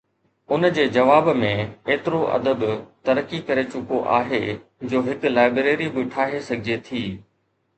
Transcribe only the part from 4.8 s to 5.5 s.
جو هڪ